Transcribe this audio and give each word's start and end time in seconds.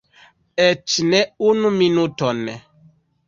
Eĉ 0.63 0.95
ne 1.09 1.19
unu 1.51 1.71
minuton! 1.77 2.41